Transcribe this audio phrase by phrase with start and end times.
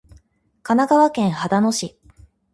[0.63, 1.95] 神奈川県秦野市